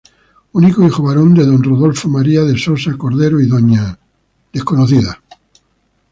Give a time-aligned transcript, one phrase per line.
[0.59, 3.99] Único hijo varón de Don Rodolfo María de Sosa Cordero y Dña.